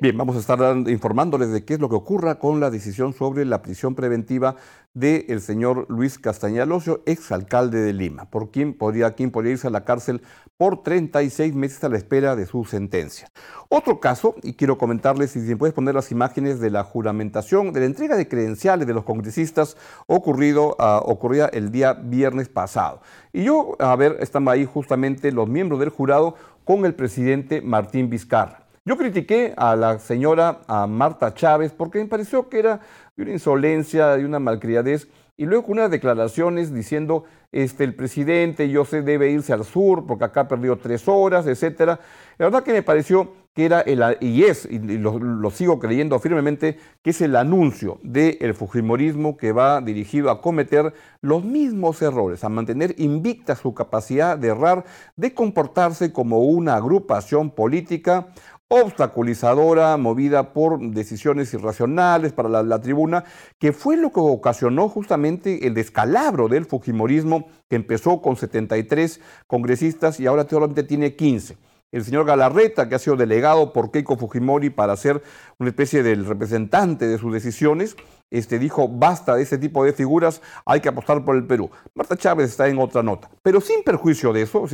Bien, 0.00 0.16
vamos 0.16 0.36
a 0.36 0.38
estar 0.38 0.60
informándoles 0.88 1.50
de 1.50 1.64
qué 1.64 1.74
es 1.74 1.80
lo 1.80 1.88
que 1.88 1.96
ocurra 1.96 2.38
con 2.38 2.60
la 2.60 2.70
decisión 2.70 3.12
sobre 3.12 3.44
la 3.44 3.60
prisión 3.60 3.96
preventiva 3.96 4.54
del 4.94 5.40
señor 5.40 5.86
Luis 5.88 6.16
Castañeda 6.20 6.64
Locio, 6.64 7.02
exalcalde 7.06 7.80
de 7.80 7.92
Lima, 7.92 8.30
por 8.30 8.52
quien 8.52 8.72
podría, 8.72 9.16
podría 9.32 9.52
irse 9.52 9.66
a 9.66 9.70
la 9.70 9.84
cárcel 9.84 10.22
por 10.56 10.84
36 10.84 11.56
meses 11.56 11.82
a 11.82 11.88
la 11.88 11.96
espera 11.96 12.36
de 12.36 12.46
su 12.46 12.64
sentencia. 12.66 13.32
Otro 13.68 13.98
caso, 13.98 14.36
y 14.44 14.54
quiero 14.54 14.78
comentarles 14.78 15.32
si 15.32 15.54
puedes 15.56 15.74
poner 15.74 15.96
las 15.96 16.12
imágenes 16.12 16.60
de 16.60 16.70
la 16.70 16.84
juramentación, 16.84 17.72
de 17.72 17.80
la 17.80 17.86
entrega 17.86 18.16
de 18.16 18.28
credenciales 18.28 18.86
de 18.86 18.94
los 18.94 19.02
congresistas 19.02 19.76
ocurrido, 20.06 20.76
uh, 20.78 21.10
ocurrida 21.10 21.46
el 21.52 21.72
día 21.72 21.94
viernes 21.94 22.48
pasado. 22.48 23.00
Y 23.32 23.42
yo, 23.42 23.74
a 23.80 23.96
ver, 23.96 24.18
están 24.20 24.48
ahí 24.48 24.64
justamente 24.64 25.32
los 25.32 25.48
miembros 25.48 25.80
del 25.80 25.88
jurado 25.88 26.36
con 26.64 26.84
el 26.86 26.94
presidente 26.94 27.60
Martín 27.60 28.08
Vizcarra. 28.08 28.67
Yo 28.88 28.96
critiqué 28.96 29.52
a 29.58 29.76
la 29.76 29.98
señora 29.98 30.62
a 30.66 30.86
Marta 30.86 31.34
Chávez 31.34 31.74
porque 31.76 31.98
me 31.98 32.06
pareció 32.06 32.48
que 32.48 32.58
era 32.58 32.80
de 33.18 33.22
una 33.22 33.32
insolencia, 33.32 34.16
de 34.16 34.24
una 34.24 34.38
malcriadez, 34.38 35.08
y 35.36 35.44
luego 35.44 35.64
con 35.64 35.72
unas 35.72 35.90
declaraciones 35.90 36.72
diciendo 36.72 37.24
este, 37.52 37.84
el 37.84 37.94
presidente, 37.94 38.70
yo 38.70 38.86
sé, 38.86 39.02
debe 39.02 39.30
irse 39.30 39.52
al 39.52 39.66
sur 39.66 40.06
porque 40.06 40.24
acá 40.24 40.48
perdió 40.48 40.78
tres 40.78 41.06
horas, 41.06 41.46
etcétera. 41.46 42.00
La 42.38 42.46
verdad 42.46 42.62
que 42.62 42.72
me 42.72 42.82
pareció 42.82 43.30
que 43.52 43.66
era 43.66 43.80
el, 43.82 44.02
y 44.20 44.44
es, 44.44 44.66
y 44.70 44.78
lo, 44.78 45.18
lo 45.18 45.50
sigo 45.50 45.78
creyendo 45.78 46.18
firmemente, 46.18 46.78
que 47.02 47.10
es 47.10 47.20
el 47.20 47.36
anuncio 47.36 47.98
del 48.02 48.54
Fujimorismo 48.54 49.36
que 49.36 49.52
va 49.52 49.80
dirigido 49.80 50.30
a 50.30 50.40
cometer 50.40 50.94
los 51.20 51.44
mismos 51.44 52.00
errores, 52.00 52.42
a 52.42 52.48
mantener 52.48 52.94
invicta 52.98 53.54
su 53.54 53.74
capacidad 53.74 54.38
de 54.38 54.48
errar, 54.48 54.84
de 55.16 55.34
comportarse 55.34 56.12
como 56.12 56.38
una 56.38 56.76
agrupación 56.76 57.50
política 57.50 58.28
obstaculizadora, 58.68 59.96
movida 59.96 60.52
por 60.52 60.78
decisiones 60.78 61.52
irracionales 61.54 62.32
para 62.32 62.50
la, 62.50 62.62
la, 62.62 62.80
tribuna, 62.80 63.24
que 63.58 63.72
fue 63.72 63.96
lo 63.96 64.12
que 64.12 64.20
ocasionó 64.20 64.88
justamente 64.90 65.66
el 65.66 65.74
descalabro 65.74 66.48
del 66.48 66.66
Fujimorismo, 66.66 67.48
que 67.68 67.76
empezó 67.76 68.20
con 68.20 68.36
73 68.36 69.20
congresistas 69.46 70.20
y 70.20 70.26
ahora 70.26 70.46
solamente 70.48 70.82
tiene 70.82 71.16
15 71.16 71.56
el 71.90 72.04
señor 72.04 72.26
Galarreta, 72.26 72.88
que 72.88 72.94
ha 72.94 72.98
sido 72.98 73.16
delegado 73.16 73.72
por 73.72 73.90
Keiko 73.90 74.16
Fujimori 74.16 74.70
para 74.70 74.96
ser 74.96 75.22
una 75.58 75.70
especie 75.70 76.02
del 76.02 76.26
representante 76.26 77.06
de 77.06 77.18
sus 77.18 77.32
decisiones, 77.32 77.96
este, 78.30 78.58
dijo, 78.58 78.88
basta 78.88 79.36
de 79.36 79.42
ese 79.42 79.58
tipo 79.58 79.84
de 79.84 79.92
figuras, 79.92 80.42
hay 80.66 80.80
que 80.80 80.88
apostar 80.88 81.24
por 81.24 81.36
el 81.36 81.46
Perú. 81.46 81.70
Marta 81.94 82.16
Chávez 82.16 82.50
está 82.50 82.68
en 82.68 82.78
otra 82.78 83.02
nota, 83.02 83.30
pero 83.42 83.60
sin 83.60 83.82
perjuicio 83.82 84.32
de 84.32 84.42
eso, 84.42 84.66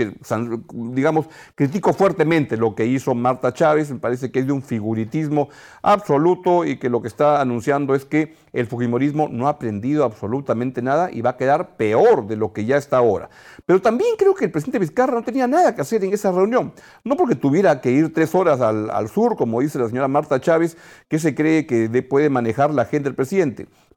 digamos, 0.72 1.26
critico 1.54 1.92
fuertemente 1.92 2.56
lo 2.56 2.74
que 2.74 2.86
hizo 2.86 3.14
Marta 3.14 3.52
Chávez, 3.52 3.90
me 3.90 3.98
parece 3.98 4.30
que 4.30 4.40
es 4.40 4.46
de 4.46 4.52
un 4.52 4.62
figuritismo 4.62 5.48
absoluto 5.82 6.64
y 6.64 6.78
que 6.78 6.88
lo 6.88 7.00
que 7.00 7.08
está 7.08 7.40
anunciando 7.40 7.94
es 7.94 8.04
que 8.04 8.34
el 8.52 8.66
Fujimorismo 8.66 9.28
no 9.28 9.46
ha 9.46 9.50
aprendido 9.50 10.04
absolutamente 10.04 10.82
nada 10.82 11.10
y 11.12 11.20
va 11.22 11.30
a 11.30 11.36
quedar 11.36 11.76
peor 11.76 12.26
de 12.26 12.36
lo 12.36 12.52
que 12.52 12.64
ya 12.64 12.76
está 12.76 12.98
ahora. 12.98 13.28
Pero 13.66 13.80
también 13.80 14.16
creo 14.16 14.34
que 14.34 14.44
el 14.44 14.50
presidente 14.50 14.78
Vizcarra 14.78 15.14
no 15.14 15.22
tenía 15.22 15.46
nada 15.46 15.74
que 15.74 15.80
hacer 15.80 16.04
en 16.04 16.12
esa 16.12 16.30
reunión, 16.32 16.72
no 17.04 17.16
porque 17.16 17.34
tuviera 17.34 17.80
que 17.80 17.90
ir 17.90 18.12
tres 18.12 18.34
horas 18.34 18.60
al, 18.60 18.90
al 18.90 19.08
sur, 19.08 19.36
como 19.36 19.60
dice 19.60 19.78
la 19.78 19.88
señora 19.88 20.08
Marta 20.08 20.40
Chávez, 20.40 20.76
que 21.08 21.18
se 21.18 21.34
cree 21.34 21.66
que 21.66 21.88
puede 22.02 22.30
manejar 22.30 22.72
la 22.72 22.82
agenda 22.82 23.08
del 23.08 23.14
presidente, 23.14 23.43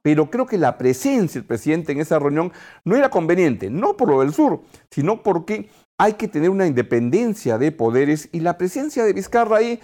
pero 0.02 0.30
creo 0.30 0.46
que 0.46 0.58
la 0.58 0.78
presencia 0.78 1.42
del 1.42 1.48
presidente 1.48 1.92
en 1.92 2.00
esa 2.00 2.20
reunión 2.20 2.52
no 2.86 2.96
era 2.96 3.10
conveniente, 3.10 3.70
no 3.70 3.98
por 3.98 4.10
lo 4.10 4.22
del 4.22 4.34
sur, 4.34 4.62
sino 4.90 5.22
porque 5.22 5.70
hay 5.98 6.14
que 6.14 6.28
tener 6.28 6.50
una 6.50 6.68
independencia 6.68 7.58
de 7.58 7.72
poderes 7.72 8.30
y 8.32 8.40
la 8.40 8.58
presencia 8.58 9.04
de 9.04 9.14
Vizcarra 9.14 9.58
ahí 9.58 9.80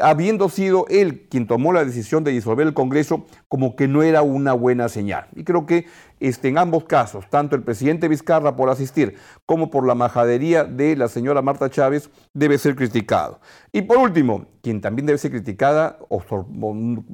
habiendo 0.00 0.48
sido 0.48 0.86
él 0.88 1.26
quien 1.30 1.46
tomó 1.46 1.72
la 1.72 1.84
decisión 1.84 2.24
de 2.24 2.32
disolver 2.32 2.66
el 2.66 2.74
Congreso, 2.74 3.26
como 3.48 3.76
que 3.76 3.88
no 3.88 4.02
era 4.02 4.22
una 4.22 4.52
buena 4.52 4.88
señal. 4.88 5.26
Y 5.34 5.44
creo 5.44 5.66
que 5.66 5.86
este, 6.20 6.48
en 6.48 6.58
ambos 6.58 6.84
casos, 6.84 7.28
tanto 7.28 7.56
el 7.56 7.62
presidente 7.62 8.08
Vizcarra 8.08 8.56
por 8.56 8.70
asistir 8.70 9.16
como 9.46 9.70
por 9.70 9.86
la 9.86 9.94
majadería 9.94 10.64
de 10.64 10.96
la 10.96 11.08
señora 11.08 11.42
Marta 11.42 11.70
Chávez, 11.70 12.10
debe 12.32 12.58
ser 12.58 12.76
criticado. 12.76 13.40
Y 13.72 13.82
por 13.82 13.98
último, 13.98 14.46
quien 14.62 14.80
también 14.80 15.06
debe 15.06 15.18
ser 15.18 15.30
criticada 15.30 15.98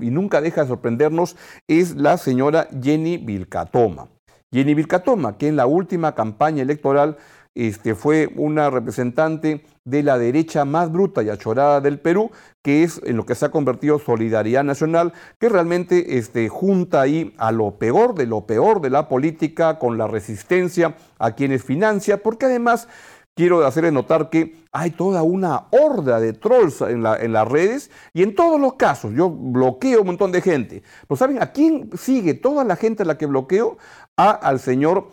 y 0.01 0.11
nunca 0.11 0.41
deja 0.41 0.63
de 0.63 0.69
sorprendernos 0.69 1.37
es 1.67 1.97
la 1.97 2.19
señora 2.19 2.69
Jenny 2.83 3.17
Vilcatoma. 3.17 4.09
Jenny 4.53 4.75
Vilcatoma, 4.75 5.39
que 5.39 5.47
en 5.47 5.57
la 5.57 5.67
última 5.67 6.15
campaña 6.15 6.63
electoral 6.63 7.17
este, 7.67 7.95
fue 7.95 8.33
una 8.37 8.71
representante 8.71 9.65
de 9.85 10.03
la 10.03 10.17
derecha 10.17 10.65
más 10.65 10.91
bruta 10.91 11.23
y 11.23 11.29
achorada 11.29 11.83
del 11.83 11.99
Perú, 11.99 12.31
que 12.63 12.83
es 12.83 13.03
en 13.05 13.19
lo 13.19 13.27
que 13.27 13.35
se 13.35 13.45
ha 13.45 13.51
convertido 13.51 13.99
Solidaridad 13.99 14.65
Nacional, 14.65 15.13
que 15.39 15.51
realmente 15.51 16.17
este, 16.17 16.49
junta 16.49 17.03
ahí 17.03 17.35
a 17.37 17.53
lo 17.53 17.79
peor 17.79 18.15
de 18.15 18.27
lo 18.27 18.47
peor 18.47 18.81
de 18.81 18.89
la 18.89 19.09
política 19.09 19.79
con 19.79 19.99
la 19.99 20.07
resistencia 20.07 20.97
a 21.19 21.33
quienes 21.33 21.63
financia, 21.63 22.23
porque 22.23 22.47
además 22.47 22.89
quiero 23.41 23.65
hacerles 23.65 23.95
notar 23.95 24.29
que 24.29 24.55
hay 24.71 24.91
toda 24.91 25.23
una 25.23 25.65
horda 25.71 26.21
de 26.21 26.35
trolls 26.35 26.83
en, 26.83 27.03
la, 27.03 27.17
en, 27.17 27.33
las 27.33 27.49
redes 27.49 27.91
y 28.13 28.23
en 28.23 28.35
todos 28.35 28.61
los 28.61 28.75
casos 28.75 29.15
yo 29.15 29.31
bloqueo 29.31 30.03
un 30.03 30.09
montón 30.09 30.31
de 30.31 30.43
gente. 30.43 30.83
Pero 31.09 31.17
¿saben 31.17 31.43
a 31.43 31.51
quién 31.51 31.89
sigue 31.97 32.35
toda 32.35 32.65
la 32.65 32.77
gente 32.77 33.03
a 33.03 33.07
la 33.07 33.17
que 33.17 33.25
bloqueo? 33.25 33.79
A, 34.15 34.33
al 34.33 34.61
señor 34.61 35.09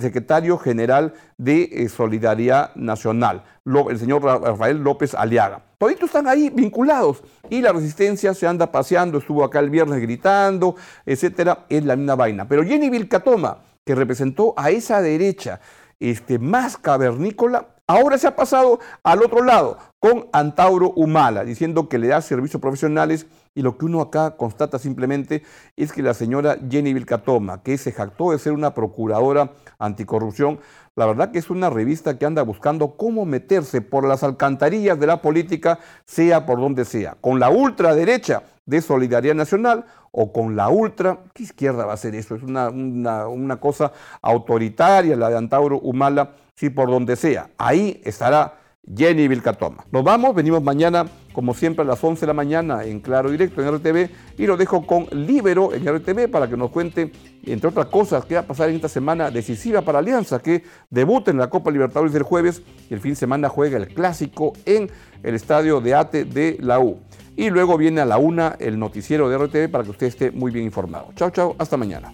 secretario 0.00 0.58
general 0.58 1.14
de 1.38 1.62
eh, 1.72 1.88
Solidaridad 1.88 2.72
Nacional, 2.76 3.42
el 3.64 3.98
señor 3.98 4.22
Rafael 4.22 4.76
López 4.76 5.16
Aliaga. 5.16 5.62
Toditos 5.76 6.04
están 6.04 6.28
ahí 6.28 6.50
vinculados 6.50 7.24
y 7.48 7.62
la 7.62 7.72
resistencia 7.72 8.32
se 8.32 8.46
anda 8.46 8.70
paseando, 8.70 9.18
estuvo 9.18 9.42
acá 9.42 9.58
el 9.58 9.70
viernes 9.70 10.00
gritando, 10.00 10.76
etcétera, 11.04 11.64
es 11.68 11.84
la 11.84 11.96
misma 11.96 12.14
vaina. 12.14 12.46
Pero 12.46 12.62
Jenny 12.62 12.90
Vilcatoma, 12.90 13.58
que 13.84 13.96
representó 13.96 14.54
a 14.56 14.70
esa 14.70 15.02
derecha, 15.02 15.58
este, 16.00 16.38
más 16.38 16.76
cavernícola, 16.76 17.68
Ahora 17.90 18.18
se 18.18 18.28
ha 18.28 18.36
pasado 18.36 18.78
al 19.02 19.20
otro 19.20 19.42
lado 19.42 19.76
con 19.98 20.28
Antauro 20.32 20.92
Humala, 20.94 21.42
diciendo 21.42 21.88
que 21.88 21.98
le 21.98 22.06
da 22.06 22.22
servicios 22.22 22.62
profesionales 22.62 23.26
y 23.52 23.62
lo 23.62 23.78
que 23.78 23.86
uno 23.86 24.00
acá 24.00 24.36
constata 24.36 24.78
simplemente 24.78 25.42
es 25.74 25.92
que 25.92 26.00
la 26.00 26.14
señora 26.14 26.56
Jenny 26.70 26.94
Vilcatoma, 26.94 27.64
que 27.64 27.76
se 27.78 27.90
jactó 27.90 28.30
de 28.30 28.38
ser 28.38 28.52
una 28.52 28.74
procuradora 28.74 29.54
anticorrupción, 29.80 30.60
la 30.94 31.06
verdad 31.06 31.32
que 31.32 31.40
es 31.40 31.50
una 31.50 31.68
revista 31.68 32.16
que 32.16 32.26
anda 32.26 32.42
buscando 32.42 32.96
cómo 32.96 33.26
meterse 33.26 33.80
por 33.80 34.06
las 34.06 34.22
alcantarillas 34.22 35.00
de 35.00 35.08
la 35.08 35.20
política, 35.20 35.80
sea 36.04 36.46
por 36.46 36.60
donde 36.60 36.84
sea, 36.84 37.16
con 37.20 37.40
la 37.40 37.50
ultraderecha 37.50 38.44
de 38.66 38.82
Solidaridad 38.82 39.34
Nacional 39.34 39.84
o 40.12 40.32
con 40.32 40.56
la 40.56 40.68
ultra, 40.68 41.20
¿qué 41.34 41.44
izquierda 41.44 41.86
va 41.86 41.92
a 41.92 41.96
ser 41.96 42.14
eso? 42.14 42.34
Es 42.34 42.42
una, 42.42 42.68
una, 42.68 43.28
una 43.28 43.60
cosa 43.60 43.92
autoritaria, 44.22 45.16
la 45.16 45.28
de 45.28 45.36
Antauro 45.36 45.78
Humala, 45.78 46.32
sí 46.54 46.70
por 46.70 46.90
donde 46.90 47.16
sea. 47.16 47.50
Ahí 47.58 48.00
estará 48.04 48.60
Jenny 48.96 49.28
Vilcatoma. 49.28 49.84
Nos 49.92 50.02
vamos, 50.02 50.34
venimos 50.34 50.62
mañana, 50.62 51.06
como 51.32 51.54
siempre, 51.54 51.82
a 51.82 51.86
las 51.86 52.02
11 52.02 52.22
de 52.22 52.26
la 52.26 52.32
mañana 52.32 52.84
en 52.84 53.00
Claro 53.00 53.30
Directo 53.30 53.62
en 53.62 53.74
RTV 53.74 54.10
y 54.38 54.46
lo 54.46 54.56
dejo 54.56 54.86
con 54.86 55.06
Libero 55.12 55.72
en 55.72 55.86
RTV 55.86 56.28
para 56.28 56.48
que 56.48 56.56
nos 56.56 56.70
cuente, 56.70 57.12
entre 57.44 57.68
otras 57.68 57.86
cosas, 57.86 58.24
qué 58.24 58.34
va 58.34 58.40
a 58.40 58.46
pasar 58.46 58.68
en 58.68 58.76
esta 58.76 58.88
semana 58.88 59.30
decisiva 59.30 59.82
para 59.82 60.00
Alianza, 60.00 60.40
que 60.40 60.64
debuta 60.88 61.30
en 61.30 61.38
la 61.38 61.50
Copa 61.50 61.70
Libertadores 61.70 62.12
del 62.12 62.22
jueves 62.22 62.62
y 62.88 62.94
el 62.94 63.00
fin 63.00 63.12
de 63.12 63.16
semana 63.16 63.48
juega 63.48 63.76
el 63.76 63.88
clásico 63.88 64.54
en 64.64 64.90
el 65.22 65.34
estadio 65.34 65.80
de 65.80 65.94
ATE 65.94 66.24
de 66.24 66.56
la 66.60 66.80
U. 66.80 66.98
Y 67.40 67.48
luego 67.48 67.78
viene 67.78 68.02
a 68.02 68.04
la 68.04 68.18
una 68.18 68.56
el 68.60 68.78
noticiero 68.78 69.30
de 69.30 69.38
RTV 69.38 69.70
para 69.70 69.82
que 69.82 69.88
usted 69.88 70.08
esté 70.08 70.30
muy 70.30 70.50
bien 70.50 70.66
informado. 70.66 71.10
Chao, 71.16 71.30
chao, 71.30 71.56
hasta 71.58 71.78
mañana. 71.78 72.12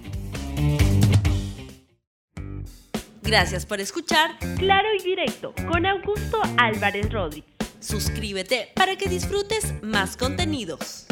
Gracias 3.24 3.66
por 3.66 3.80
escuchar 3.80 4.38
Claro 4.56 4.86
y 4.96 5.02
Directo 5.02 5.52
con 5.66 5.84
Augusto 5.84 6.40
Álvarez 6.56 7.12
Rodríguez. 7.12 7.50
Suscríbete 7.80 8.68
para 8.76 8.94
que 8.94 9.08
disfrutes 9.08 9.74
más 9.82 10.16
contenidos. 10.16 11.08